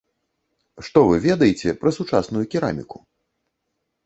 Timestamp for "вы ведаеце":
1.09-1.75